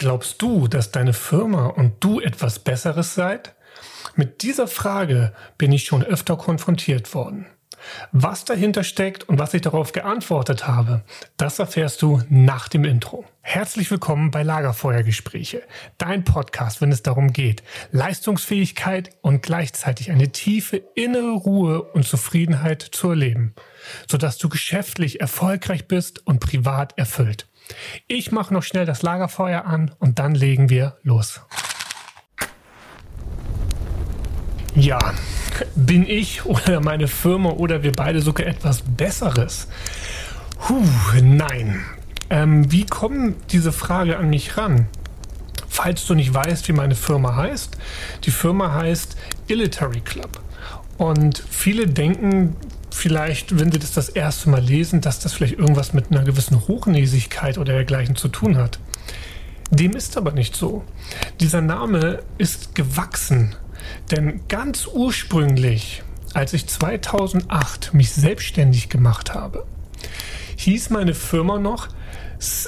Glaubst 0.00 0.40
du, 0.40 0.66
dass 0.66 0.92
deine 0.92 1.12
Firma 1.12 1.66
und 1.66 2.02
du 2.02 2.20
etwas 2.20 2.58
Besseres 2.58 3.14
seid? 3.14 3.54
Mit 4.16 4.42
dieser 4.42 4.66
Frage 4.66 5.34
bin 5.58 5.72
ich 5.72 5.84
schon 5.84 6.02
öfter 6.02 6.38
konfrontiert 6.38 7.12
worden. 7.12 7.44
Was 8.12 8.44
dahinter 8.44 8.84
steckt 8.84 9.28
und 9.28 9.38
was 9.38 9.54
ich 9.54 9.62
darauf 9.62 9.92
geantwortet 9.92 10.66
habe, 10.66 11.02
das 11.36 11.58
erfährst 11.58 12.02
du 12.02 12.20
nach 12.28 12.68
dem 12.68 12.84
Intro. 12.84 13.24
Herzlich 13.42 13.90
willkommen 13.90 14.30
bei 14.30 14.42
Lagerfeuergespräche, 14.42 15.62
dein 15.98 16.24
Podcast, 16.24 16.80
wenn 16.80 16.92
es 16.92 17.02
darum 17.02 17.32
geht, 17.32 17.62
Leistungsfähigkeit 17.90 19.10
und 19.22 19.42
gleichzeitig 19.42 20.10
eine 20.10 20.30
tiefe 20.30 20.76
innere 20.94 21.32
Ruhe 21.32 21.82
und 21.82 22.06
Zufriedenheit 22.06 22.82
zu 22.82 23.10
erleben, 23.10 23.54
sodass 24.08 24.38
du 24.38 24.48
geschäftlich 24.48 25.20
erfolgreich 25.20 25.88
bist 25.88 26.26
und 26.26 26.40
privat 26.40 26.96
erfüllt. 26.98 27.48
Ich 28.08 28.32
mache 28.32 28.52
noch 28.52 28.62
schnell 28.62 28.86
das 28.86 29.02
Lagerfeuer 29.02 29.64
an 29.64 29.94
und 29.98 30.18
dann 30.18 30.34
legen 30.34 30.68
wir 30.70 30.96
los. 31.02 31.40
Ja, 34.76 34.98
bin 35.74 36.08
ich 36.08 36.46
oder 36.46 36.80
meine 36.80 37.08
Firma 37.08 37.50
oder 37.50 37.82
wir 37.82 37.92
beide 37.92 38.20
sogar 38.20 38.46
etwas 38.46 38.82
Besseres? 38.82 39.66
Puh, 40.58 40.84
nein. 41.22 41.84
Ähm, 42.28 42.70
wie 42.70 42.86
kommt 42.86 43.52
diese 43.52 43.72
Frage 43.72 44.16
an 44.16 44.30
mich 44.30 44.56
ran? 44.56 44.86
Falls 45.68 46.06
du 46.06 46.14
nicht 46.14 46.32
weißt, 46.32 46.68
wie 46.68 46.72
meine 46.72 46.94
Firma 46.94 47.34
heißt, 47.34 47.76
die 48.24 48.30
Firma 48.30 48.74
heißt 48.74 49.16
Ilitary 49.48 50.00
Club. 50.00 50.40
Und 50.98 51.42
viele 51.48 51.86
denken, 51.86 52.54
vielleicht, 52.90 53.58
wenn 53.58 53.72
Sie 53.72 53.78
das 53.78 53.92
das 53.92 54.08
erste 54.08 54.50
Mal 54.50 54.62
lesen, 54.62 55.00
dass 55.00 55.18
das 55.18 55.32
vielleicht 55.32 55.58
irgendwas 55.58 55.92
mit 55.92 56.10
einer 56.10 56.22
gewissen 56.22 56.68
Hochnäsigkeit 56.68 57.58
oder 57.58 57.72
dergleichen 57.72 58.14
zu 58.14 58.28
tun 58.28 58.56
hat. 58.56 58.78
Dem 59.70 59.92
ist 59.92 60.16
aber 60.16 60.32
nicht 60.32 60.54
so. 60.54 60.84
Dieser 61.40 61.60
Name 61.60 62.22
ist 62.38 62.74
gewachsen, 62.74 63.54
denn 64.10 64.40
ganz 64.48 64.86
ursprünglich, 64.86 66.02
als 66.34 66.52
ich 66.52 66.66
2008 66.66 67.94
mich 67.94 68.12
selbstständig 68.12 68.88
gemacht 68.88 69.34
habe, 69.34 69.66
hieß 70.56 70.90
meine 70.90 71.14
Firma 71.14 71.58
noch 71.58 71.88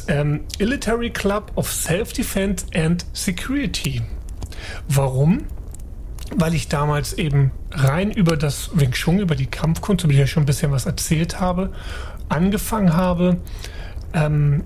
ähm, 0.08 0.44
Military 0.58 1.10
Club 1.10 1.52
of 1.54 1.72
Self-Defense 1.72 2.66
and 2.74 3.06
Security. 3.12 4.02
Warum? 4.88 5.44
weil 6.36 6.54
ich 6.54 6.68
damals 6.68 7.12
eben 7.12 7.52
rein 7.70 8.10
über 8.10 8.36
das 8.36 8.70
Wing 8.74 8.92
Chun, 8.92 9.18
über 9.18 9.34
die 9.34 9.46
Kampfkunst, 9.46 10.04
über 10.04 10.12
die 10.12 10.18
ich 10.18 10.20
ja 10.20 10.26
schon 10.26 10.44
ein 10.44 10.46
bisschen 10.46 10.72
was 10.72 10.86
erzählt 10.86 11.40
habe, 11.40 11.72
angefangen 12.28 12.94
habe, 12.94 13.38
ähm, 14.14 14.64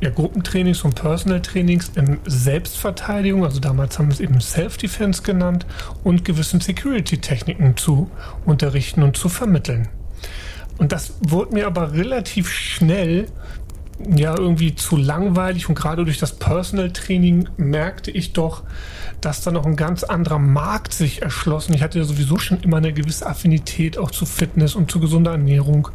ja, 0.00 0.10
Gruppentrainings 0.10 0.82
und 0.84 0.94
Personal 0.94 1.40
Trainings 1.40 1.90
in 1.94 2.18
Selbstverteidigung, 2.26 3.44
also 3.44 3.60
damals 3.60 3.98
haben 3.98 4.08
wir 4.08 4.14
es 4.14 4.20
eben 4.20 4.40
Self-Defense 4.40 5.22
genannt, 5.22 5.66
und 6.04 6.24
gewissen 6.24 6.60
Security-Techniken 6.60 7.76
zu 7.76 8.10
unterrichten 8.44 9.02
und 9.02 9.16
zu 9.16 9.28
vermitteln. 9.28 9.88
Und 10.78 10.92
das 10.92 11.14
wurde 11.20 11.54
mir 11.54 11.66
aber 11.66 11.92
relativ 11.92 12.50
schnell 12.50 13.28
ja 14.14 14.36
irgendwie 14.36 14.74
zu 14.74 14.96
langweilig 14.96 15.68
und 15.70 15.74
gerade 15.74 16.04
durch 16.04 16.18
das 16.18 16.32
Personal 16.32 16.92
Training 16.92 17.48
merkte 17.56 18.10
ich 18.10 18.34
doch, 18.34 18.62
dass 19.22 19.40
da 19.40 19.50
noch 19.50 19.64
ein 19.64 19.76
ganz 19.76 20.04
anderer 20.04 20.38
Markt 20.38 20.92
sich 20.92 21.22
erschlossen. 21.22 21.72
Ich 21.72 21.82
hatte 21.82 21.98
ja 21.98 22.04
sowieso 22.04 22.38
schon 22.38 22.60
immer 22.60 22.76
eine 22.76 22.92
gewisse 22.92 23.26
Affinität 23.26 23.96
auch 23.96 24.10
zu 24.10 24.26
Fitness 24.26 24.74
und 24.74 24.90
zu 24.90 25.00
gesunder 25.00 25.32
Ernährung 25.32 25.88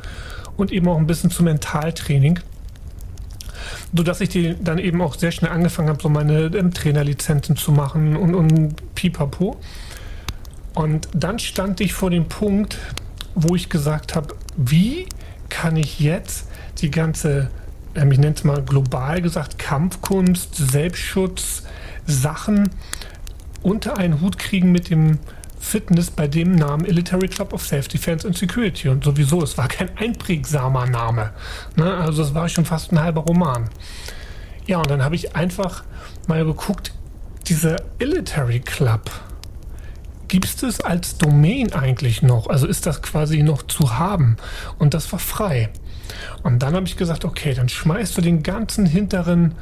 und 0.58 0.72
eben 0.72 0.88
auch 0.88 0.98
ein 0.98 1.06
bisschen 1.06 1.30
zu 1.30 1.44
Mentaltraining. 1.44 2.40
So 3.96 4.04
dass 4.04 4.22
ich 4.22 4.30
die 4.30 4.56
dann 4.62 4.78
eben 4.78 5.02
auch 5.02 5.16
sehr 5.16 5.32
schnell 5.32 5.52
angefangen 5.52 5.90
habe, 5.90 6.02
so 6.02 6.10
meine 6.10 6.46
ähm, 6.56 6.74
Trainerlizenzen 6.74 7.56
zu 7.56 7.72
machen 7.72 8.16
und, 8.16 8.36
und 8.36 8.96
pipapo. 8.96 9.60
Und 10.74 11.10
dann 11.14 11.40
stand 11.40 11.82
ich 11.82 11.94
vor 11.94 12.10
dem 12.10 12.28
Punkt, 12.28 12.78
wo 13.36 13.56
ich 13.56 13.70
gesagt 13.70 14.16
habe, 14.16 14.36
wie 14.56 15.08
kann 15.50 15.76
ich 15.76 16.00
jetzt 16.00 16.48
die 16.80 16.92
ganze 16.92 17.50
ähm, 17.96 18.12
ich 18.12 18.20
nenne 18.20 18.36
es 18.36 18.44
mal 18.44 18.62
global 18.62 19.22
gesagt, 19.22 19.60
Kampfkunst, 19.60 20.56
Selbstschutz, 20.56 21.64
Sachen 22.06 22.70
unter 23.62 23.98
einen 23.98 24.22
Hut 24.22 24.40
kriegen 24.40 24.72
mit 24.72 24.90
dem 24.90 25.20
Fitness 25.62 26.10
bei 26.10 26.28
dem 26.28 26.56
Namen 26.56 26.84
Military 26.84 27.28
Club 27.28 27.54
of 27.54 27.66
Self-Defense 27.66 28.28
and 28.28 28.38
Security. 28.38 28.90
Und 28.90 29.04
sowieso, 29.04 29.42
es 29.44 29.58
war 29.58 29.68
kein 29.68 29.96
einprägsamer 29.98 30.88
Name. 30.88 31.32
Ne? 31.76 31.94
Also 31.94 32.24
es 32.24 32.34
war 32.34 32.50
schon 32.50 32.66
fast 32.66 32.92
ein 32.92 33.00
halber 33.00 33.22
Roman. 33.22 33.70
Ja, 34.66 34.80
und 34.80 34.90
dann 34.90 35.04
habe 35.04 35.16
ich 35.16 35.36
einfach 35.36 35.84
mal 36.28 36.44
geguckt, 36.44 36.94
dieser 37.48 37.78
Military 38.00 38.60
Club, 38.60 39.12
gibt 40.28 40.64
es 40.64 40.82
als 40.82 41.18
Domain 41.18 41.74
eigentlich 41.74 42.22
noch? 42.22 42.48
Also 42.48 42.66
ist 42.66 42.86
das 42.86 43.02
quasi 43.02 43.44
noch 43.44 43.64
zu 43.64 43.98
haben? 43.98 44.38
Und 44.80 44.94
das 44.94 45.12
war 45.12 45.20
frei. 45.20 45.70
Und 46.44 46.64
dann 46.64 46.74
habe 46.74 46.86
ich 46.86 46.98
gesagt, 46.98 47.24
okay, 47.24 47.54
dann 47.54 47.70
schmeißt 47.70 48.18
du 48.18 48.22
den 48.22 48.42
ganzen 48.42 48.86
hinteren 48.86 49.56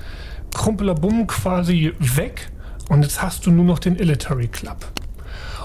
Krumpelerbumm 0.54 1.28
quasi 1.28 1.94
weg 2.00 2.50
und 2.88 3.04
jetzt 3.04 3.22
hast 3.22 3.46
du 3.46 3.52
nur 3.52 3.66
noch 3.66 3.80
den 3.80 3.96
Ilitary 3.96 4.48
Club. 4.48 4.86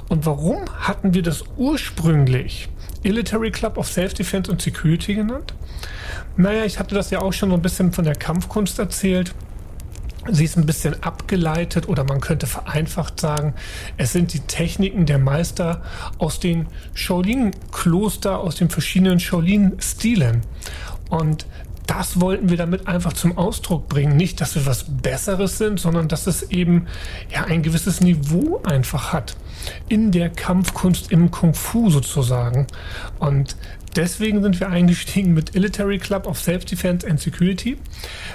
Und 0.08 0.26
warum 0.26 0.64
hatten 0.80 1.14
wir 1.14 1.22
das 1.22 1.44
ursprünglich 1.56 2.68
Ilitary 3.02 3.50
Club 3.50 3.78
of 3.78 3.88
Self-Defense 3.88 4.50
und 4.50 4.60
Security 4.60 5.14
genannt? 5.14 5.54
Naja, 6.36 6.64
ich 6.64 6.78
hatte 6.78 6.94
das 6.94 7.10
ja 7.10 7.20
auch 7.20 7.32
schon 7.32 7.50
so 7.50 7.56
ein 7.56 7.62
bisschen 7.62 7.92
von 7.92 8.04
der 8.04 8.14
Kampfkunst 8.14 8.78
erzählt. 8.78 9.34
Sie 10.30 10.44
ist 10.44 10.56
ein 10.56 10.64
bisschen 10.64 11.02
abgeleitet 11.02 11.86
oder 11.86 12.02
man 12.04 12.20
könnte 12.20 12.46
vereinfacht 12.46 13.20
sagen, 13.20 13.54
es 13.98 14.12
sind 14.12 14.32
die 14.32 14.40
Techniken 14.40 15.04
der 15.04 15.18
Meister 15.18 15.82
aus 16.18 16.40
den 16.40 16.66
Shaolin-Kloster, 16.94 18.38
aus 18.38 18.56
den 18.56 18.70
verschiedenen 18.70 19.20
Shaolin-Stilen. 19.20 20.40
Und 21.10 21.46
das 21.86 22.20
wollten 22.20 22.48
wir 22.48 22.56
damit 22.56 22.86
einfach 22.86 23.12
zum 23.12 23.36
Ausdruck 23.36 23.88
bringen. 23.88 24.16
Nicht, 24.16 24.40
dass 24.40 24.54
wir 24.54 24.66
was 24.66 24.84
Besseres 24.84 25.58
sind, 25.58 25.78
sondern 25.78 26.08
dass 26.08 26.26
es 26.26 26.50
eben 26.50 26.86
ja 27.30 27.44
ein 27.44 27.62
gewisses 27.62 28.00
Niveau 28.00 28.62
einfach 28.64 29.12
hat. 29.12 29.36
In 29.88 30.10
der 30.10 30.30
Kampfkunst, 30.30 31.10
im 31.10 31.30
Kung 31.30 31.54
Fu 31.54 31.90
sozusagen. 31.90 32.66
Und 33.18 33.56
deswegen 33.96 34.42
sind 34.42 34.60
wir 34.60 34.68
eingestiegen 34.68 35.34
mit 35.34 35.54
Military 35.54 35.98
Club 35.98 36.26
of 36.26 36.40
Self-Defense 36.40 37.08
and 37.08 37.20
Security, 37.20 37.76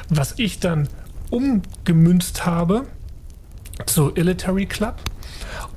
was 0.09 0.35
ich 0.37 0.59
dann 0.59 0.87
umgemünzt 1.29 2.45
habe 2.45 2.85
zu 3.85 4.11
Ilitary 4.15 4.65
Club. 4.65 4.95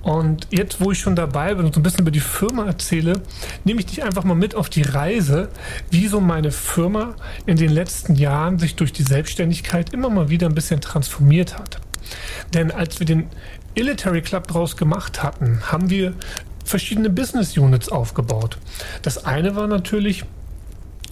Und 0.02 0.48
jetzt, 0.50 0.80
wo 0.80 0.90
ich 0.90 0.98
schon 0.98 1.14
dabei 1.14 1.54
bin 1.54 1.64
und 1.64 1.74
so 1.74 1.80
ein 1.80 1.82
bisschen 1.82 2.00
über 2.00 2.10
die 2.10 2.20
Firma 2.20 2.66
erzähle, 2.66 3.20
nehme 3.64 3.80
ich 3.80 3.86
dich 3.86 4.02
einfach 4.02 4.24
mal 4.24 4.34
mit 4.34 4.54
auf 4.54 4.68
die 4.68 4.82
Reise, 4.82 5.48
wie 5.90 6.08
so 6.08 6.20
meine 6.20 6.50
Firma 6.50 7.14
in 7.46 7.56
den 7.56 7.70
letzten 7.70 8.16
Jahren 8.16 8.58
sich 8.58 8.74
durch 8.74 8.92
die 8.92 9.04
Selbstständigkeit 9.04 9.92
immer 9.92 10.10
mal 10.10 10.28
wieder 10.28 10.48
ein 10.48 10.54
bisschen 10.54 10.80
transformiert 10.80 11.56
hat. 11.56 11.80
Denn 12.52 12.70
als 12.70 12.98
wir 12.98 13.06
den 13.06 13.28
Ilitary 13.74 14.22
Club 14.22 14.48
draus 14.48 14.76
gemacht 14.76 15.22
hatten, 15.22 15.60
haben 15.70 15.88
wir 15.88 16.14
verschiedene 16.64 17.10
Business 17.10 17.56
Units 17.56 17.88
aufgebaut. 17.88 18.58
Das 19.02 19.24
eine 19.24 19.56
war 19.56 19.66
natürlich 19.66 20.24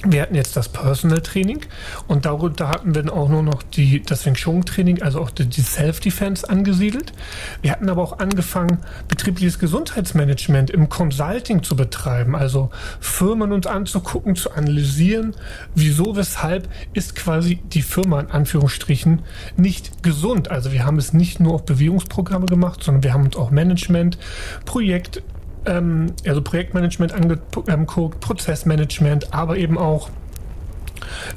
wir 0.06 0.22
hatten 0.22 0.34
jetzt 0.34 0.56
das 0.56 0.69
Personal 0.69 1.21
Training 1.21 1.61
und 2.09 2.25
darunter 2.25 2.69
hatten 2.69 2.94
wir 2.94 3.03
dann 3.03 3.12
auch 3.12 3.28
nur 3.28 3.43
noch 3.43 3.62
die, 3.62 4.03
das 4.03 4.25
Wing 4.25 4.34
Chun 4.34 4.65
Training, 4.65 5.03
also 5.03 5.21
auch 5.21 5.31
die, 5.31 5.44
die 5.47 5.61
Self-Defense 5.61 6.49
angesiedelt. 6.49 7.12
Wir 7.61 7.72
hatten 7.72 7.88
aber 7.91 8.03
auch 8.03 8.19
angefangen, 8.19 8.78
betriebliches 9.09 9.59
Gesundheitsmanagement 9.59 10.71
im 10.71 10.89
Consulting 10.89 11.62
zu 11.62 11.77
betreiben, 11.77 12.34
also 12.34 12.71
Firmen 13.00 13.53
uns 13.53 13.66
anzugucken, 13.66 14.37
zu 14.37 14.53
analysieren, 14.53 15.34
wieso, 15.75 16.16
weshalb 16.16 16.69
ist 16.94 17.15
quasi 17.15 17.56
die 17.56 17.83
Firma 17.83 18.21
in 18.21 18.31
Anführungsstrichen 18.31 19.21
nicht 19.56 20.03
gesund. 20.03 20.50
Also 20.50 20.72
wir 20.72 20.87
haben 20.87 20.97
es 20.97 21.12
nicht 21.12 21.41
nur 21.41 21.54
auf 21.54 21.66
Bewegungsprogramme 21.66 22.47
gemacht, 22.47 22.83
sondern 22.83 23.03
wir 23.03 23.13
haben 23.13 23.25
uns 23.25 23.36
auch 23.36 23.51
Management, 23.51 24.19
Projekt, 24.65 25.22
ähm, 25.66 26.12
also 26.27 26.42
Projektmanagement 26.42 27.12
angeguckt, 27.12 28.21
Prozessmanagement, 28.21 29.33
aber 29.33 29.57
eben 29.57 29.78
auch, 29.78 30.10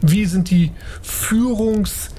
wie 0.02 0.26
sind 0.26 0.50
die 0.50 0.72
Führungs, 1.02 2.10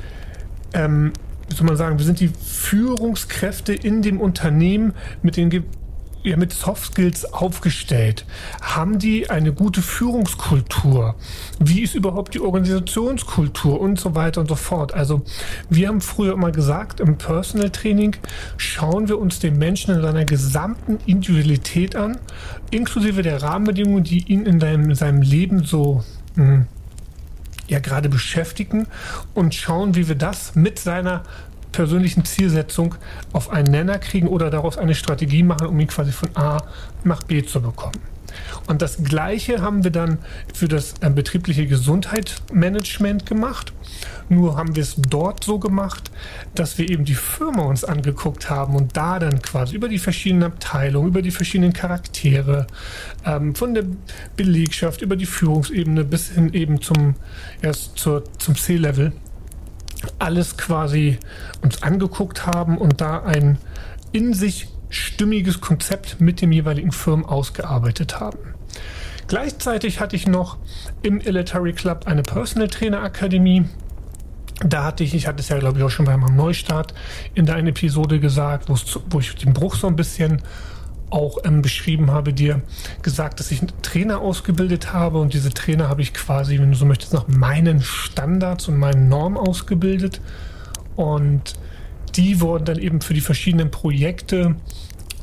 ähm, 0.72 1.12
wie 1.48 1.54
soll 1.54 1.66
man 1.66 1.76
sagen, 1.76 1.98
wie 1.98 2.04
sind 2.04 2.20
die 2.20 2.28
Führungskräfte 2.28 3.74
in 3.74 4.02
dem 4.02 4.20
Unternehmen 4.20 4.94
mit 5.22 5.36
den 5.36 5.50
ja, 6.24 6.36
mit 6.36 6.52
Soft 6.52 6.92
Skills 6.92 7.32
aufgestellt? 7.32 8.24
Haben 8.60 8.98
die 8.98 9.30
eine 9.30 9.52
gute 9.52 9.82
Führungskultur? 9.82 11.14
Wie 11.60 11.82
ist 11.82 11.94
überhaupt 11.94 12.34
die 12.34 12.40
Organisationskultur 12.40 13.80
und 13.80 14.00
so 14.00 14.14
weiter 14.14 14.40
und 14.40 14.48
so 14.48 14.56
fort? 14.56 14.94
Also 14.94 15.22
wir 15.68 15.88
haben 15.88 16.00
früher 16.00 16.32
immer 16.32 16.50
gesagt, 16.50 17.00
im 17.00 17.18
Personal 17.18 17.70
Training 17.70 18.16
schauen 18.56 19.08
wir 19.08 19.18
uns 19.18 19.38
den 19.38 19.58
Menschen 19.58 19.94
in 19.94 20.02
seiner 20.02 20.24
gesamten 20.24 20.98
Individualität 21.06 21.94
an, 21.94 22.18
inklusive 22.70 23.22
der 23.22 23.42
Rahmenbedingungen, 23.42 24.04
die 24.04 24.24
ihn 24.26 24.46
in 24.46 24.58
seinem, 24.58 24.94
seinem 24.94 25.22
Leben 25.22 25.64
so 25.64 26.02
mh, 26.36 26.44
hm, 26.44 26.66
ja 27.68 27.78
gerade 27.78 28.08
beschäftigen 28.08 28.86
und 29.34 29.54
schauen, 29.54 29.94
wie 29.94 30.08
wir 30.08 30.14
das 30.14 30.54
mit 30.54 30.78
seiner 30.78 31.22
persönlichen 31.74 32.24
Zielsetzung 32.24 32.94
auf 33.32 33.50
einen 33.50 33.70
Nenner 33.70 33.98
kriegen 33.98 34.28
oder 34.28 34.50
daraus 34.50 34.78
eine 34.78 34.94
Strategie 34.94 35.42
machen, 35.42 35.66
um 35.66 35.78
ihn 35.80 35.88
quasi 35.88 36.12
von 36.12 36.30
A 36.34 36.62
nach 37.04 37.22
B 37.22 37.44
zu 37.44 37.60
bekommen. 37.60 38.00
Und 38.66 38.82
das 38.82 39.02
Gleiche 39.04 39.60
haben 39.60 39.84
wir 39.84 39.90
dann 39.90 40.18
für 40.52 40.68
das 40.68 40.94
äh, 41.00 41.10
betriebliche 41.10 41.66
Gesundheitsmanagement 41.66 43.26
gemacht. 43.26 43.72
Nur 44.28 44.56
haben 44.56 44.74
wir 44.74 44.82
es 44.82 44.96
dort 44.96 45.44
so 45.44 45.58
gemacht, 45.58 46.10
dass 46.54 46.78
wir 46.78 46.88
eben 46.88 47.04
die 47.04 47.14
Firma 47.14 47.62
uns 47.62 47.84
angeguckt 47.84 48.48
haben 48.48 48.74
und 48.74 48.96
da 48.96 49.18
dann 49.18 49.42
quasi 49.42 49.76
über 49.76 49.88
die 49.88 49.98
verschiedenen 49.98 50.44
Abteilungen, 50.44 51.08
über 51.08 51.22
die 51.22 51.30
verschiedenen 51.30 51.72
Charaktere, 51.72 52.66
ähm, 53.24 53.54
von 53.54 53.74
der 53.74 53.84
Belegschaft 54.36 55.02
über 55.02 55.16
die 55.16 55.26
Führungsebene 55.26 56.04
bis 56.04 56.30
hin 56.30 56.52
eben 56.54 56.80
zum, 56.80 57.14
erst 57.60 57.98
zum 57.98 58.22
C-Level 58.56 59.12
alles 60.18 60.56
quasi 60.56 61.18
uns 61.62 61.82
angeguckt 61.82 62.46
haben 62.46 62.78
und 62.78 63.00
da 63.00 63.22
ein 63.22 63.58
in 64.12 64.34
sich 64.34 64.68
stimmiges 64.88 65.60
Konzept 65.60 66.20
mit 66.20 66.40
dem 66.40 66.52
jeweiligen 66.52 66.92
Firmen 66.92 67.24
ausgearbeitet 67.24 68.20
haben. 68.20 68.38
Gleichzeitig 69.26 70.00
hatte 70.00 70.16
ich 70.16 70.26
noch 70.26 70.58
im 71.02 71.20
Elitary 71.20 71.72
Club 71.72 72.06
eine 72.06 72.22
Personal 72.22 72.68
Trainer 72.68 73.02
Akademie. 73.02 73.64
Da 74.64 74.84
hatte 74.84 75.02
ich, 75.02 75.14
ich 75.14 75.26
hatte 75.26 75.40
es 75.40 75.48
ja 75.48 75.58
glaube 75.58 75.78
ich 75.78 75.84
auch 75.84 75.90
schon 75.90 76.06
bei 76.06 76.16
meinem 76.16 76.36
Neustart 76.36 76.94
in 77.34 77.46
der 77.46 77.56
einen 77.56 77.68
Episode 77.68 78.20
gesagt, 78.20 78.68
wo 78.68 79.18
ich 79.18 79.34
den 79.34 79.52
Bruch 79.52 79.74
so 79.74 79.86
ein 79.86 79.96
bisschen 79.96 80.42
auch 81.10 81.38
ähm, 81.44 81.62
beschrieben 81.62 82.10
habe, 82.10 82.32
dir 82.32 82.62
gesagt, 83.02 83.40
dass 83.40 83.50
ich 83.50 83.60
einen 83.60 83.72
Trainer 83.82 84.20
ausgebildet 84.20 84.92
habe 84.92 85.18
und 85.18 85.32
diese 85.32 85.50
Trainer 85.50 85.88
habe 85.88 86.02
ich 86.02 86.12
quasi, 86.12 86.58
wenn 86.58 86.70
du 86.70 86.76
so 86.76 86.86
möchtest, 86.86 87.12
nach 87.12 87.28
meinen 87.28 87.82
Standards 87.82 88.68
und 88.68 88.78
meinen 88.78 89.08
Normen 89.08 89.36
ausgebildet 89.36 90.20
und 90.96 91.54
die 92.16 92.40
wurden 92.40 92.64
dann 92.64 92.78
eben 92.78 93.00
für 93.00 93.14
die 93.14 93.20
verschiedenen 93.20 93.70
Projekte 93.70 94.56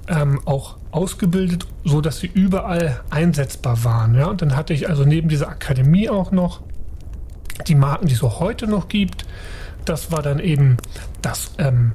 ähm, 0.08 0.42
auch 0.46 0.78
ausgebildet, 0.92 1.66
so 1.86 2.02
dass 2.02 2.20
sie 2.20 2.28
überall 2.28 3.02
einsetzbar 3.10 3.84
waren. 3.84 4.16
Ja? 4.16 4.28
Und 4.28 4.42
dann 4.42 4.56
hatte 4.56 4.74
ich 4.74 4.90
also 4.90 5.06
neben 5.06 5.30
dieser 5.30 5.50
Akademie 5.50 6.10
auch 6.10 6.32
noch 6.32 6.62
die 7.68 7.76
Marken, 7.76 8.08
die 8.08 8.14
es 8.14 8.24
auch 8.24 8.40
heute 8.40 8.68
noch 8.68 8.88
gibt. 8.88 9.26
Das 9.86 10.12
war 10.12 10.22
dann 10.22 10.40
eben 10.40 10.78
das 11.22 11.52
ähm, 11.58 11.94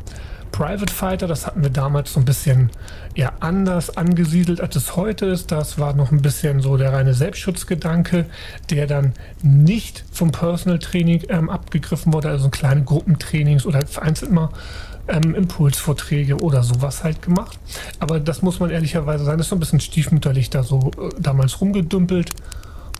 Private 0.52 0.92
Fighter. 0.92 1.26
Das 1.26 1.46
hatten 1.46 1.62
wir 1.62 1.70
damals 1.70 2.12
so 2.12 2.20
ein 2.20 2.24
bisschen 2.24 2.70
ja, 3.14 3.32
anders 3.40 3.96
angesiedelt, 3.96 4.60
als 4.60 4.76
es 4.76 4.96
heute 4.96 5.26
ist. 5.26 5.52
Das 5.52 5.78
war 5.78 5.94
noch 5.94 6.12
ein 6.12 6.22
bisschen 6.22 6.60
so 6.60 6.76
der 6.76 6.92
reine 6.92 7.14
Selbstschutzgedanke, 7.14 8.26
der 8.70 8.86
dann 8.86 9.12
nicht 9.42 10.04
vom 10.12 10.32
Personal 10.32 10.78
Training 10.78 11.24
ähm, 11.28 11.50
abgegriffen 11.50 12.12
wurde, 12.12 12.28
also 12.28 12.48
kleine 12.48 12.84
Gruppentrainings 12.84 13.66
oder 13.66 13.86
vereinzelt 13.86 14.32
mal 14.32 14.50
ähm, 15.08 15.34
Impulsvorträge 15.34 16.36
oder 16.36 16.62
sowas 16.62 17.04
halt 17.04 17.22
gemacht. 17.22 17.58
Aber 18.00 18.20
das 18.20 18.42
muss 18.42 18.60
man 18.60 18.70
ehrlicherweise 18.70 19.24
sagen, 19.24 19.40
ist 19.40 19.48
so 19.48 19.56
ein 19.56 19.60
bisschen 19.60 19.80
stiefmütterlich 19.80 20.50
da 20.50 20.62
so 20.62 20.90
äh, 20.98 21.20
damals 21.20 21.60
rumgedümpelt. 21.60 22.30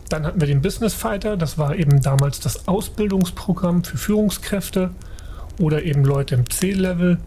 Dann 0.09 0.25
hatten 0.25 0.41
wir 0.41 0.47
den 0.47 0.63
Business 0.63 0.95
Fighter, 0.95 1.37
das 1.37 1.59
war 1.59 1.75
eben 1.75 2.01
damals 2.01 2.39
das 2.39 2.69
Ausbildungsprogramm 2.69 3.83
für 3.83 3.97
Führungskräfte 3.97 4.91
oder 5.59 5.83
eben 5.83 6.05
Leute 6.05 6.37
im 6.37 6.49
C-Level 6.49 7.19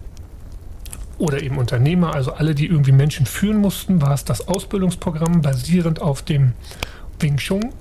oder 1.19 1.43
eben 1.43 1.57
Unternehmer, 1.57 2.15
also 2.15 2.33
alle, 2.33 2.55
die 2.55 2.65
irgendwie 2.65 2.93
Menschen 2.93 3.25
führen 3.25 3.57
mussten, 3.57 4.01
war 4.01 4.13
es 4.13 4.25
das 4.25 4.47
Ausbildungsprogramm 4.47 5.41
basierend 5.41 6.01
auf 6.01 6.21
dem 6.23 6.53
Wing 7.19 7.37
Chun. 7.37 7.73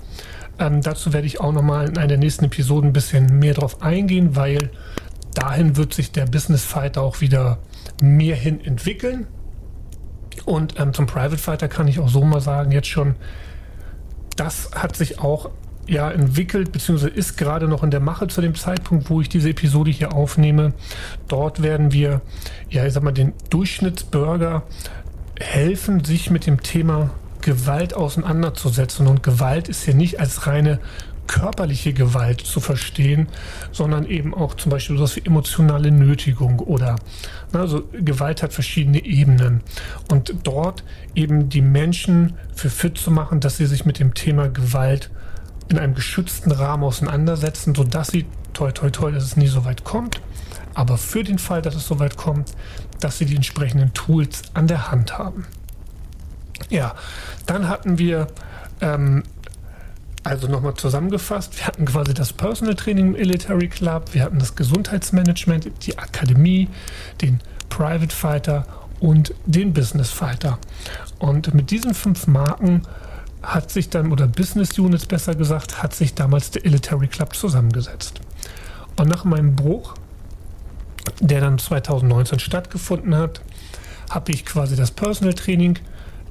Ähm, 0.59 0.83
dazu 0.83 1.13
werde 1.13 1.27
ich 1.27 1.41
auch 1.41 1.53
nochmal 1.53 1.89
in 1.89 1.97
einer 1.97 2.09
der 2.09 2.19
nächsten 2.19 2.45
Episoden 2.45 2.91
ein 2.91 2.93
bisschen 2.93 3.39
mehr 3.39 3.55
drauf 3.55 3.81
eingehen, 3.81 4.35
weil 4.35 4.71
dahin 5.35 5.77
wird 5.77 5.95
sich 5.95 6.11
der 6.11 6.27
Business 6.27 6.65
Fighter 6.65 7.03
auch 7.03 7.21
wieder 7.21 7.59
mehr 8.03 8.35
hin 8.35 8.61
entwickeln. 8.65 9.29
Und 10.45 10.79
ähm, 10.81 10.93
zum 10.93 11.07
Private 11.07 11.39
Fighter 11.39 11.69
kann 11.69 11.87
ich 11.87 12.01
auch 12.01 12.09
so 12.09 12.25
mal 12.25 12.41
sagen, 12.41 12.73
jetzt 12.73 12.89
schon, 12.89 13.15
das 14.37 14.71
hat 14.75 14.97
sich 14.97 15.21
auch 15.21 15.51
ja 15.89 16.11
entwickelt, 16.11 16.73
beziehungsweise 16.73 17.11
ist 17.11 17.37
gerade 17.37 17.67
noch 17.67 17.83
in 17.83 17.91
der 17.91 18.01
Mache 18.01 18.29
zu 18.29 18.41
dem 18.41 18.55
Zeitpunkt, 18.55 19.11
wo 19.11 19.21
ich 19.21 19.29
diese 19.29 19.51
Episode 19.51 19.91
hier 19.91 20.13
aufnehme. 20.13 20.73
Dort 21.27 21.63
werden 21.63 21.93
wir, 21.93 22.21
ja, 22.69 22.87
ich 22.87 22.93
sag 22.93 23.03
mal, 23.03 23.13
den 23.13 23.33
Durchschnittsbürger 23.51 24.63
helfen, 25.41 26.05
sich 26.05 26.31
mit 26.31 26.47
dem 26.47 26.63
Thema 26.63 27.11
Gewalt 27.41 27.95
auseinanderzusetzen. 27.95 29.07
Und 29.07 29.23
Gewalt 29.23 29.69
ist 29.69 29.85
hier 29.85 29.95
nicht 29.95 30.21
als 30.21 30.47
reine 30.47 30.81
körperliche 31.29 31.93
Gewalt 31.93 32.41
zu 32.41 32.59
verstehen, 32.59 33.29
sondern 33.71 34.07
eben 34.07 34.35
auch 34.35 34.55
zum 34.55 34.71
Beispiel 34.71 34.97
sowas 34.97 35.15
wie 35.15 35.25
emotionale 35.25 35.93
Nötigung 35.93 36.59
oder 36.59 36.97
also 37.53 37.85
Gewalt 37.93 38.43
hat 38.43 38.53
verschiedene 38.53 39.05
Ebenen 39.05 39.61
und 40.11 40.35
dort 40.43 40.83
eben 41.15 41.51
die 41.51 41.61
Menschen 41.61 42.35
für 42.55 42.71
fit 42.71 42.99
zu 42.99 43.11
machen, 43.11 43.41
dass 43.41 43.59
sie 43.59 43.67
sich 43.67 43.85
mit 43.85 43.99
dem 43.99 44.15
Thema 44.15 44.49
Gewalt 44.49 45.11
in 45.69 45.79
einem 45.79 45.95
geschützten 45.95 46.51
Rahmen 46.51 46.85
auseinandersetzen, 46.85 47.75
sodass 47.75 48.09
sie 48.09 48.27
toi 48.53 48.73
toi 48.73 48.91
toi, 48.91 49.13
dass 49.13 49.25
es 49.25 49.37
nie 49.37 49.47
so 49.47 49.65
weit 49.65 49.85
kommt, 49.85 50.21
aber 50.75 50.99
für 50.99 51.25
den 51.25 51.39
Fall, 51.39 51.63
dass 51.63 51.75
es 51.75 51.87
so 51.87 51.99
weit 51.99 52.17
kommt, 52.17 52.53
dass 53.01 53.19
sie 53.19 53.27
die 53.27 53.37
entsprechenden 53.37 53.93
Tools 53.95 54.43
an 54.55 54.67
der 54.67 54.91
Hand 54.91 55.19
haben. 55.19 55.47
Ja, 56.71 56.95
dann 57.47 57.69
hatten 57.69 57.99
wir 57.99 58.29
ähm, 58.81 59.23
also 60.25 60.49
nochmal 60.49 60.75
zusammengefasst, 60.75 61.59
wir 61.59 61.67
hatten 61.67 61.85
quasi 61.85 62.13
das 62.13 62.33
Personal 62.33 62.75
Training 62.75 63.07
im 63.07 63.13
Military 63.13 63.69
Club, 63.69 64.13
wir 64.13 64.25
hatten 64.25 64.39
das 64.39 64.55
Gesundheitsmanagement, 64.57 65.71
die 65.87 65.99
Akademie, 65.99 66.69
den 67.23 67.41
Private 67.69 68.15
Fighter 68.15 68.67
und 69.01 69.35
den 69.47 69.73
Business 69.73 70.11
Fighter. 70.11 70.59
Und 71.19 71.55
mit 71.55 71.71
diesen 71.71 71.95
fünf 71.95 72.27
Marken 72.27 72.83
hat 73.49 73.71
sich 73.71 73.89
dann, 73.89 74.13
oder 74.13 74.27
Business 74.27 74.79
Units 74.79 75.07
besser 75.07 75.35
gesagt, 75.35 75.83
hat 75.83 75.95
sich 75.95 76.15
damals 76.15 76.51
der 76.51 76.63
Military 76.63 77.09
Club 77.09 77.35
zusammengesetzt. 77.35 78.21
Und 78.97 79.09
nach 79.09 79.25
meinem 79.25 79.57
Bruch, 79.57 79.95
der 81.21 81.41
dann 81.41 81.59
2019 81.59 82.39
stattgefunden 82.39 83.17
hat, 83.17 83.41
habe 84.11 84.33
ich 84.33 84.45
quasi 84.45 84.77
das 84.77 84.91
Personal 84.91 85.35
Training 85.35 85.79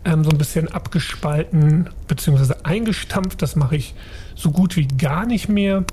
ähm, 0.05 0.23
so 0.23 0.29
ein 0.29 0.37
bisschen 0.37 0.67
abgespalten 0.67 1.89
bzw. 2.07 2.53
eingestampft. 2.63 3.41
Das 3.41 3.55
mache 3.55 3.75
ich 3.75 3.95
so 4.35 4.51
gut 4.51 4.75
wie 4.75 4.87
gar 4.87 5.25
nicht 5.25 5.49
mehr. 5.49 5.83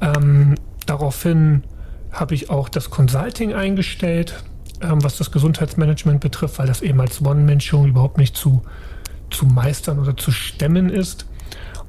Ähm, 0.00 0.54
daraufhin 0.86 1.64
habe 2.12 2.34
ich 2.34 2.50
auch 2.50 2.68
das 2.68 2.90
Consulting 2.90 3.52
eingestellt, 3.52 4.44
ähm, 4.80 5.02
was 5.02 5.16
das 5.16 5.32
Gesundheitsmanagement 5.32 6.20
betrifft, 6.20 6.58
weil 6.58 6.66
das 6.66 6.82
eben 6.82 7.00
als 7.00 7.20
One-Man-Show 7.20 7.86
überhaupt 7.86 8.18
nicht 8.18 8.36
zu, 8.36 8.62
zu 9.32 9.46
meistern 9.46 9.98
oder 9.98 10.16
zu 10.16 10.30
stemmen 10.30 10.90
ist. 10.90 11.26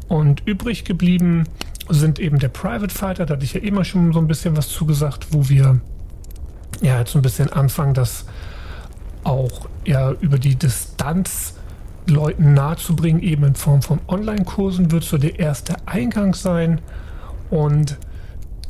Und 0.08 0.44
übrig 0.46 0.86
geblieben 0.86 1.46
sind 1.90 2.20
eben 2.20 2.40
der 2.40 2.50
Private 2.50 2.94
Fighter, 2.94 3.26
da 3.26 3.36
hatte 3.36 3.46
ich 3.46 3.54
ja 3.54 3.62
immer 3.62 3.84
schon 3.84 4.14
so 4.14 4.20
ein 4.20 4.28
bisschen 4.28 4.56
was 4.56 4.70
zugesagt, 4.70 5.28
wo 5.32 5.50
wir 5.50 5.80
ja 6.82 7.00
jetzt 7.00 7.12
so 7.12 7.20
ein 7.20 7.22
bisschen 7.22 7.52
anfangen, 7.52 7.94
das 7.94 8.26
auch 9.24 9.68
ja 9.86 10.12
über 10.12 10.38
die 10.38 10.56
Distanz 10.56 11.56
Leuten 12.08 12.54
nahezubringen, 12.54 13.22
eben 13.22 13.44
in 13.46 13.56
Form 13.56 13.82
von 13.82 14.00
Online-Kursen, 14.08 14.92
wird 14.92 15.04
so 15.04 15.18
der 15.18 15.40
erste 15.40 15.76
Eingang 15.86 16.34
sein. 16.34 16.82
Und 17.50 17.98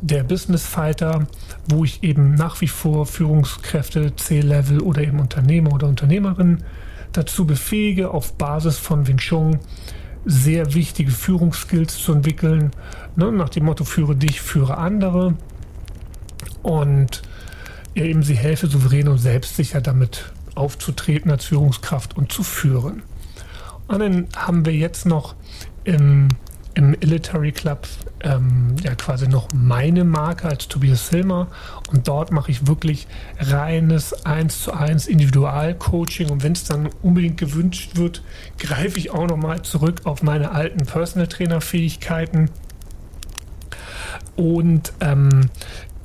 der 0.00 0.22
Business 0.22 0.66
Fighter, 0.66 1.26
wo 1.68 1.84
ich 1.84 2.02
eben 2.02 2.34
nach 2.34 2.60
wie 2.60 2.68
vor 2.68 3.06
Führungskräfte, 3.06 4.14
C-Level 4.14 4.80
oder 4.80 5.02
eben 5.02 5.18
Unternehmer 5.18 5.72
oder 5.72 5.88
Unternehmerinnen 5.88 6.62
dazu 7.16 7.46
befähige, 7.46 8.10
auf 8.10 8.34
Basis 8.34 8.78
von 8.78 9.06
Wing 9.06 9.18
Chun 9.18 9.58
sehr 10.24 10.74
wichtige 10.74 11.10
Führungsskills 11.10 11.98
zu 11.98 12.12
entwickeln. 12.12 12.70
Ne, 13.16 13.30
nach 13.30 13.48
dem 13.48 13.64
Motto, 13.64 13.84
führe 13.84 14.16
dich, 14.16 14.40
führe 14.40 14.78
andere. 14.78 15.34
Und 16.62 17.22
eben 17.94 18.22
sie 18.22 18.34
helfe, 18.34 18.66
souverän 18.66 19.08
und 19.08 19.18
selbstsicher 19.18 19.80
damit 19.80 20.32
aufzutreten 20.54 21.30
als 21.30 21.44
Führungskraft 21.44 22.16
und 22.16 22.32
zu 22.32 22.42
führen. 22.42 23.02
Und 23.86 23.98
dann 23.98 24.28
haben 24.34 24.64
wir 24.64 24.72
jetzt 24.72 25.04
noch 25.06 25.34
im, 25.84 26.28
im 26.74 26.90
Military 26.90 27.52
Club 27.52 27.86
ähm, 28.24 28.74
ja 28.82 28.94
quasi 28.94 29.28
noch 29.28 29.48
meine 29.54 30.04
Marke 30.04 30.48
als 30.48 30.66
Tobias 30.66 31.08
Silmer 31.08 31.46
und 31.90 32.08
dort 32.08 32.32
mache 32.32 32.50
ich 32.50 32.66
wirklich 32.66 33.06
reines 33.38 34.24
1 34.26 34.62
zu 34.62 34.72
1 34.72 35.06
Individualcoaching. 35.06 36.30
Und 36.30 36.42
wenn 36.42 36.52
es 36.52 36.64
dann 36.64 36.88
unbedingt 37.02 37.36
gewünscht 37.36 37.96
wird, 37.96 38.22
greife 38.58 38.98
ich 38.98 39.10
auch 39.10 39.26
nochmal 39.26 39.62
zurück 39.62 40.02
auf 40.04 40.22
meine 40.22 40.50
alten 40.50 40.84
Personal 40.86 41.28
Trainer 41.28 41.60
Fähigkeiten 41.60 42.50
und 44.36 44.92
ähm, 45.00 45.50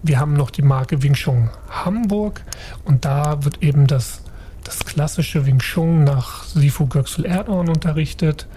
wir 0.03 0.19
haben 0.19 0.33
noch 0.33 0.49
die 0.49 0.61
Marke 0.61 1.01
Wing 1.01 1.13
Chun 1.13 1.49
Hamburg. 1.69 2.43
Und 2.85 3.05
da 3.05 3.43
wird 3.43 3.63
eben 3.63 3.87
das 3.87 4.21
das 4.63 4.85
klassische 4.85 5.45
Wing 5.45 5.59
Chun 5.59 6.03
nach 6.03 6.43
Sifu 6.43 6.85
Göksel 6.85 7.25
Erdogan 7.25 7.69
unterrichtet. 7.69 8.47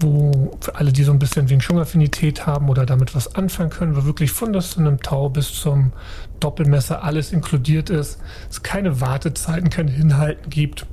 Wo 0.00 0.56
für 0.60 0.74
alle, 0.74 0.92
die 0.92 1.04
so 1.04 1.12
ein 1.12 1.18
bisschen 1.18 1.48
Wing 1.48 1.60
Chun 1.60 1.78
Affinität 1.78 2.46
haben 2.46 2.68
oder 2.68 2.86
damit 2.86 3.14
was 3.14 3.34
anfangen 3.34 3.70
können, 3.70 3.96
wo 3.96 4.04
wirklich 4.04 4.32
von 4.32 4.52
das 4.52 4.76
einem 4.76 5.00
Tau 5.00 5.28
bis 5.28 5.54
zum 5.54 5.92
Doppelmesser 6.40 7.04
alles 7.04 7.32
inkludiert 7.32 7.90
ist, 7.90 8.18
es 8.50 8.62
keine 8.62 9.00
Wartezeiten, 9.00 9.70
kein 9.70 9.88
Hinhalten 9.88 10.50
gibt, 10.50 10.86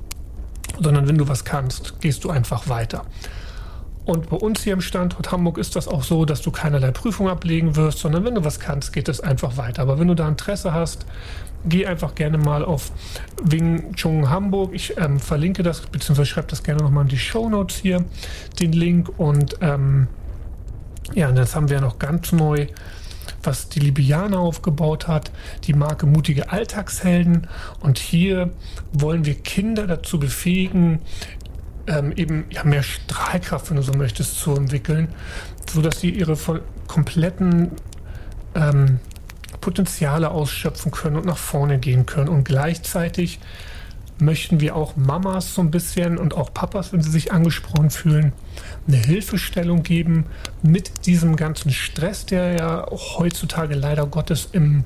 sondern 0.79 1.07
wenn 1.07 1.17
du 1.17 1.27
was 1.27 1.45
kannst, 1.45 1.99
gehst 2.01 2.23
du 2.23 2.29
einfach 2.29 2.69
weiter. 2.69 3.03
Und 4.05 4.29
bei 4.29 4.37
uns 4.37 4.63
hier 4.63 4.73
im 4.73 4.81
Standort 4.81 5.31
Hamburg 5.31 5.59
ist 5.59 5.75
das 5.75 5.87
auch 5.87 6.03
so, 6.03 6.25
dass 6.25 6.41
du 6.41 6.49
keinerlei 6.49 6.89
Prüfung 6.89 7.29
ablegen 7.29 7.75
wirst, 7.75 7.99
sondern 7.99 8.25
wenn 8.25 8.33
du 8.33 8.43
was 8.43 8.59
kannst, 8.59 8.91
geht 8.91 9.07
es 9.07 9.21
einfach 9.21 9.57
weiter. 9.57 9.83
Aber 9.83 9.99
wenn 9.99 10.07
du 10.07 10.15
da 10.15 10.27
Interesse 10.27 10.73
hast, 10.73 11.05
geh 11.65 11.85
einfach 11.85 12.15
gerne 12.15 12.37
mal 12.37 12.63
auf 12.63 12.91
Wing 13.43 13.93
Chun 13.95 14.29
Hamburg. 14.29 14.71
Ich 14.73 14.97
ähm, 14.97 15.19
verlinke 15.19 15.63
das, 15.63 15.81
beziehungsweise 15.81 16.25
schreibe 16.27 16.47
das 16.47 16.63
gerne 16.63 16.81
nochmal 16.81 17.03
in 17.03 17.09
die 17.09 17.17
Show 17.17 17.49
Notes 17.49 17.77
hier, 17.77 18.05
den 18.59 18.71
Link. 18.71 19.09
Und 19.17 19.57
ähm, 19.61 20.07
ja, 21.13 21.29
und 21.29 21.37
jetzt 21.37 21.55
haben 21.55 21.69
wir 21.69 21.81
noch 21.81 21.99
ganz 21.99 22.31
neu, 22.31 22.67
was 23.43 23.69
die 23.69 23.79
Libiana 23.79 24.37
aufgebaut 24.37 25.07
hat, 25.07 25.31
die 25.65 25.73
Marke 25.73 26.05
Mutige 26.05 26.51
Alltagshelden. 26.51 27.47
Und 27.79 27.97
hier 27.97 28.51
wollen 28.93 29.25
wir 29.25 29.35
Kinder 29.35 29.87
dazu 29.87 30.19
befähigen, 30.19 31.01
ähm, 31.87 32.13
eben 32.15 32.45
ja, 32.51 32.63
mehr 32.63 32.83
Strahlkraft, 32.83 33.69
wenn 33.69 33.77
du 33.77 33.83
so 33.83 33.93
möchtest, 33.93 34.39
zu 34.39 34.55
entwickeln, 34.55 35.09
sodass 35.71 35.99
sie 35.99 36.09
ihre 36.09 36.37
kompletten 36.87 37.71
ähm, 38.55 38.99
Potenziale 39.61 40.31
ausschöpfen 40.31 40.91
können 40.91 41.17
und 41.17 41.25
nach 41.25 41.37
vorne 41.37 41.79
gehen 41.79 42.05
können. 42.05 42.29
Und 42.29 42.43
gleichzeitig 42.43 43.39
möchten 44.21 44.59
wir 44.59 44.75
auch 44.75 44.95
Mamas 44.95 45.53
so 45.53 45.61
ein 45.61 45.71
bisschen 45.71 46.17
und 46.17 46.33
auch 46.33 46.53
Papas, 46.53 46.91
wenn 46.91 47.01
sie 47.01 47.09
sich 47.09 47.31
angesprochen 47.31 47.89
fühlen, 47.89 48.33
eine 48.87 48.97
Hilfestellung 48.97 49.83
geben 49.83 50.25
mit 50.61 51.05
diesem 51.05 51.35
ganzen 51.35 51.71
Stress, 51.71 52.25
der 52.25 52.53
ja 52.53 52.85
heutzutage 52.89 53.75
leider 53.75 54.05
Gottes 54.05 54.49
im 54.51 54.83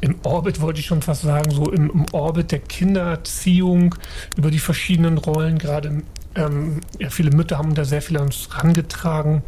im 0.00 0.16
Orbit 0.24 0.60
wollte 0.60 0.80
ich 0.80 0.86
schon 0.86 1.02
fast 1.02 1.22
sagen, 1.22 1.50
so 1.52 1.70
im, 1.70 1.90
im 1.90 2.06
Orbit 2.12 2.50
der 2.50 2.58
Kindererziehung 2.58 3.94
über 4.36 4.50
die 4.50 4.58
verschiedenen 4.58 5.16
Rollen. 5.16 5.58
Gerade 5.58 6.02
ähm, 6.34 6.80
ja, 6.98 7.10
viele 7.10 7.30
Mütter 7.30 7.58
haben 7.58 7.74
da 7.74 7.84
sehr 7.84 8.02
viel 8.02 8.16
an 8.16 8.24
uns 8.24 8.48
herangetragen. 8.50 9.42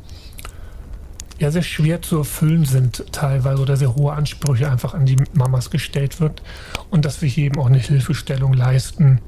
Ja, 1.43 1.51
sehr 1.51 1.63
schwer 1.63 2.01
zu 2.01 2.19
erfüllen 2.19 2.65
sind 2.65 3.05
teilweise 3.11 3.61
oder 3.61 3.77
sehr 3.77 3.97
hohe 3.97 4.13
Ansprüche 4.13 4.71
einfach 4.71 4.95
an 4.95 5.07
die 5.07 5.17
Mamas 5.33 5.71
gestellt 5.71 6.21
wird. 6.21 6.41
Und 6.89 7.05
dass 7.05 7.21
wir 7.21 7.29
hier 7.29 7.47
eben 7.47 7.59
auch 7.59 7.67
eine 7.67 7.79
Hilfestellung 7.79 8.53
leisten, 8.53 9.21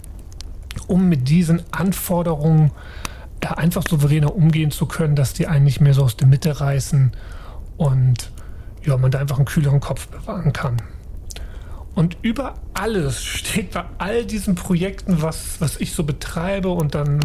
um 0.87 1.09
mit 1.09 1.29
diesen 1.29 1.65
Anforderungen 1.73 2.71
ja, 3.43 3.55
einfach 3.55 3.83
souveräner 3.85 4.33
umgehen 4.33 4.71
zu 4.71 4.87
können, 4.87 5.17
dass 5.17 5.33
die 5.33 5.49
einen 5.49 5.65
nicht 5.65 5.81
mehr 5.81 5.93
so 5.93 6.05
aus 6.05 6.17
der 6.17 6.29
Mitte 6.29 6.61
reißen 6.61 7.11
und 7.79 8.31
ja, 8.85 8.97
man 8.97 9.11
da 9.11 9.19
einfach 9.19 9.39
einen 9.39 9.47
kühleren 9.47 9.81
Kopf 9.81 10.07
bewahren 10.07 10.53
kann. 10.53 10.77
Und 11.95 12.17
über 12.23 12.55
alles 12.73 13.23
steht 13.23 13.71
bei 13.73 13.85
all 13.99 14.25
diesen 14.25 14.57
Projekten, 14.57 15.23
was, 15.23 15.61
was 15.61 15.77
ich 15.77 15.93
so 15.93 16.03
betreibe 16.03 16.71
und 16.71 16.95
dann, 16.95 17.21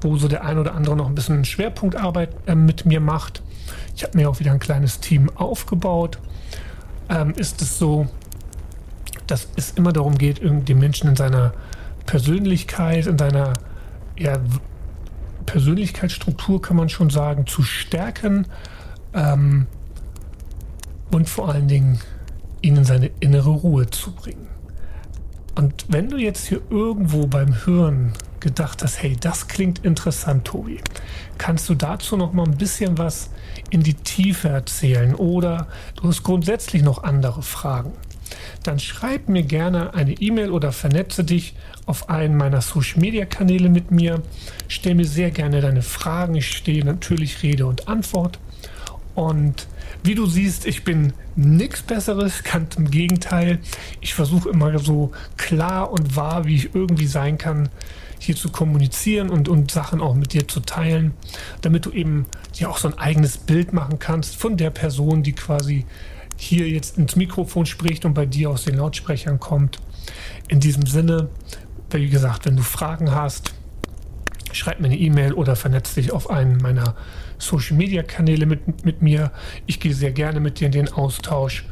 wo 0.00 0.16
so 0.16 0.28
der 0.28 0.44
ein 0.44 0.58
oder 0.58 0.74
andere 0.74 0.96
noch 0.96 1.08
ein 1.08 1.14
bisschen 1.14 1.44
Schwerpunktarbeit 1.44 2.30
äh, 2.46 2.54
mit 2.54 2.86
mir 2.86 3.00
macht. 3.00 3.42
Ich 3.96 4.04
habe 4.04 4.16
mir 4.16 4.30
auch 4.30 4.38
wieder 4.38 4.52
ein 4.52 4.60
kleines 4.60 5.00
Team 5.00 5.28
aufgebaut. 5.34 6.18
Ähm, 7.08 7.32
ist 7.36 7.60
es 7.62 7.78
so, 7.78 8.06
dass 9.26 9.48
es 9.56 9.72
immer 9.72 9.92
darum 9.92 10.16
geht, 10.16 10.40
den 10.42 10.78
Menschen 10.78 11.08
in 11.08 11.16
seiner 11.16 11.52
Persönlichkeit, 12.06 13.06
in 13.06 13.18
seiner 13.18 13.54
ja, 14.16 14.38
Persönlichkeitsstruktur, 15.46 16.62
kann 16.62 16.76
man 16.76 16.88
schon 16.88 17.10
sagen, 17.10 17.46
zu 17.46 17.62
stärken. 17.62 18.46
Ähm, 19.14 19.66
und 21.10 21.28
vor 21.28 21.48
allen 21.50 21.68
Dingen 21.68 22.00
ihnen 22.62 22.84
seine 22.84 23.10
innere 23.20 23.50
Ruhe 23.50 23.90
zu 23.90 24.12
bringen. 24.12 24.48
Und 25.54 25.84
wenn 25.88 26.08
du 26.08 26.16
jetzt 26.16 26.46
hier 26.48 26.62
irgendwo 26.70 27.26
beim 27.26 27.66
Hören 27.66 28.12
gedacht 28.40 28.82
hast, 28.82 29.02
hey, 29.02 29.16
das 29.20 29.48
klingt 29.48 29.84
interessant, 29.84 30.46
Tobi, 30.46 30.80
kannst 31.38 31.68
du 31.68 31.74
dazu 31.74 32.16
noch 32.16 32.32
mal 32.32 32.44
ein 32.44 32.56
bisschen 32.56 32.96
was 32.98 33.30
in 33.70 33.82
die 33.82 33.94
Tiefe 33.94 34.48
erzählen 34.48 35.14
oder 35.14 35.68
du 35.96 36.08
hast 36.08 36.22
grundsätzlich 36.22 36.82
noch 36.82 37.04
andere 37.04 37.42
Fragen, 37.42 37.92
dann 38.62 38.78
schreib 38.78 39.28
mir 39.28 39.42
gerne 39.42 39.94
eine 39.94 40.12
E-Mail 40.12 40.50
oder 40.50 40.72
vernetze 40.72 41.24
dich 41.24 41.54
auf 41.86 42.08
einen 42.08 42.36
meiner 42.36 42.60
Social 42.60 43.00
Media 43.00 43.24
Kanäle 43.24 43.68
mit 43.68 43.90
mir. 43.90 44.22
Stell 44.68 44.94
mir 44.94 45.04
sehr 45.04 45.30
gerne 45.30 45.60
deine 45.60 45.82
Fragen. 45.82 46.34
Ich 46.34 46.48
stehe 46.48 46.84
natürlich 46.84 47.42
Rede 47.42 47.66
und 47.66 47.88
Antwort. 47.88 48.38
Und 49.14 49.66
wie 50.02 50.14
du 50.14 50.26
siehst, 50.26 50.66
ich 50.66 50.84
bin 50.84 51.12
nichts 51.36 51.82
Besseres, 51.82 52.42
ganz 52.44 52.76
im 52.76 52.90
Gegenteil. 52.90 53.58
Ich 54.00 54.14
versuche 54.14 54.48
immer 54.48 54.78
so 54.78 55.12
klar 55.36 55.90
und 55.90 56.16
wahr, 56.16 56.44
wie 56.44 56.56
ich 56.56 56.74
irgendwie 56.74 57.06
sein 57.06 57.38
kann, 57.38 57.68
hier 58.18 58.36
zu 58.36 58.50
kommunizieren 58.50 59.30
und, 59.30 59.48
und 59.48 59.70
Sachen 59.70 60.00
auch 60.00 60.14
mit 60.14 60.32
dir 60.32 60.46
zu 60.46 60.60
teilen, 60.60 61.12
damit 61.60 61.86
du 61.86 61.90
eben 61.90 62.26
dir 62.58 62.70
auch 62.70 62.78
so 62.78 62.88
ein 62.88 62.98
eigenes 62.98 63.36
Bild 63.36 63.72
machen 63.72 63.98
kannst 63.98 64.36
von 64.36 64.56
der 64.56 64.70
Person, 64.70 65.22
die 65.22 65.32
quasi 65.32 65.84
hier 66.36 66.68
jetzt 66.68 66.98
ins 66.98 67.16
Mikrofon 67.16 67.66
spricht 67.66 68.04
und 68.04 68.14
bei 68.14 68.26
dir 68.26 68.50
aus 68.50 68.64
den 68.64 68.76
Lautsprechern 68.76 69.40
kommt. 69.40 69.78
In 70.48 70.60
diesem 70.60 70.86
Sinne, 70.86 71.28
wie 71.90 72.08
gesagt, 72.08 72.46
wenn 72.46 72.56
du 72.56 72.62
Fragen 72.62 73.12
hast, 73.12 73.54
schreib 74.52 74.80
mir 74.80 74.86
eine 74.86 74.98
E-Mail 74.98 75.32
oder 75.32 75.56
vernetz 75.56 75.94
dich 75.94 76.12
auf 76.12 76.30
einen 76.30 76.58
meiner 76.58 76.94
Social 77.42 77.76
Media 77.76 78.02
Kanäle 78.02 78.46
mit, 78.46 78.84
mit 78.84 79.02
mir. 79.02 79.32
Ich 79.66 79.80
gehe 79.80 79.94
sehr 79.94 80.12
gerne 80.12 80.40
mit 80.40 80.60
dir 80.60 80.66
in 80.66 80.72
den 80.72 80.92
Austausch 80.92 81.64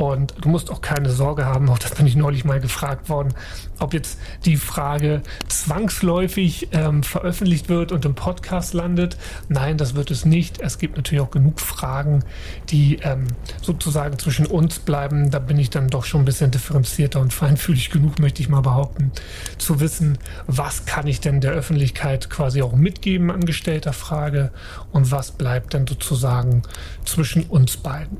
und 0.00 0.34
du 0.40 0.48
musst 0.48 0.70
auch 0.70 0.80
keine 0.80 1.10
Sorge 1.10 1.44
haben, 1.44 1.68
auch 1.68 1.78
das 1.78 1.94
bin 1.94 2.06
ich 2.06 2.16
neulich 2.16 2.46
mal 2.46 2.58
gefragt 2.58 3.10
worden, 3.10 3.34
ob 3.80 3.92
jetzt 3.92 4.18
die 4.46 4.56
Frage 4.56 5.20
zwangsläufig 5.46 6.68
ähm, 6.72 7.02
veröffentlicht 7.02 7.68
wird 7.68 7.92
und 7.92 8.06
im 8.06 8.14
Podcast 8.14 8.72
landet. 8.72 9.18
Nein, 9.50 9.76
das 9.76 9.94
wird 9.94 10.10
es 10.10 10.24
nicht. 10.24 10.58
Es 10.58 10.78
gibt 10.78 10.96
natürlich 10.96 11.22
auch 11.22 11.30
genug 11.30 11.60
Fragen, 11.60 12.24
die 12.70 13.00
ähm, 13.02 13.26
sozusagen 13.60 14.18
zwischen 14.18 14.46
uns 14.46 14.78
bleiben. 14.78 15.30
Da 15.30 15.38
bin 15.38 15.58
ich 15.58 15.68
dann 15.68 15.88
doch 15.88 16.06
schon 16.06 16.22
ein 16.22 16.24
bisschen 16.24 16.50
differenzierter 16.50 17.20
und 17.20 17.34
feinfühlig 17.34 17.90
genug, 17.90 18.20
möchte 18.20 18.40
ich 18.40 18.48
mal 18.48 18.62
behaupten, 18.62 19.12
zu 19.58 19.80
wissen, 19.80 20.16
was 20.46 20.86
kann 20.86 21.06
ich 21.06 21.20
denn 21.20 21.42
der 21.42 21.52
Öffentlichkeit 21.52 22.30
quasi 22.30 22.62
auch 22.62 22.72
mitgeben 22.72 23.30
an 23.30 23.44
gestellter 23.44 23.92
Frage 23.92 24.50
und 24.92 25.10
was 25.10 25.32
bleibt 25.32 25.74
denn 25.74 25.86
sozusagen 25.86 26.62
zwischen 27.04 27.42
uns 27.42 27.76
beiden. 27.76 28.16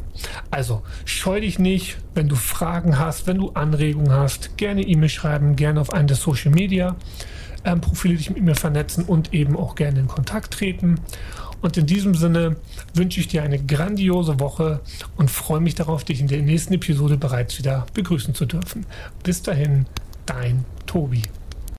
Also 0.51 0.83
scheu 1.07 1.41
dich 1.41 1.59
nicht 1.59 1.70
nicht, 1.71 1.99
wenn 2.15 2.29
du 2.29 2.37
Fragen 2.37 2.99
hast, 2.99 3.27
wenn 3.27 3.39
du 3.39 3.51
Anregungen 3.51 4.13
hast, 4.13 4.57
gerne 4.57 4.83
E-Mail 4.83 5.09
schreiben, 5.09 5.57
gerne 5.57 5.81
auf 5.81 5.93
einen 5.93 6.09
der 6.09 6.17
Social 6.17 6.51
Media 6.51 6.97
ähm, 7.65 7.81
Profile 7.81 8.17
dich 8.17 8.31
mit 8.31 8.43
mir 8.43 8.55
vernetzen 8.55 9.05
und 9.05 9.35
eben 9.35 9.57
auch 9.57 9.75
gerne 9.75 10.01
in 10.01 10.09
Kontakt 10.09 10.53
treten. 10.53 11.01
Und 11.63 11.77
in 11.77 11.87
diesem 11.87 12.15
Sinne 12.15 12.57
wünsche 12.95 13.21
ich 13.21 13.29
dir 13.29 13.43
eine 13.43 13.63
grandiose 13.63 14.41
Woche 14.41 14.81
und 15.17 15.31
freue 15.31 15.61
mich 15.61 15.75
darauf, 15.75 16.05
dich 16.05 16.21
in 16.21 16.29
der 16.29 16.43
nächsten 16.43 16.75
Episode 16.75 17.19
bereits 17.19 17.59
wieder 17.59 17.87
begrüßen 17.93 18.35
zu 18.35 18.47
dürfen. 18.47 18.87
Bis 19.23 19.43
dahin, 19.43 19.87
dein 20.25 20.65
Tobi. 20.87 21.23